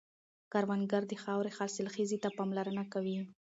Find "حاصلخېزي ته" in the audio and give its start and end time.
1.57-2.29